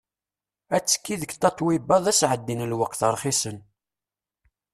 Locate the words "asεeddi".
2.11-2.55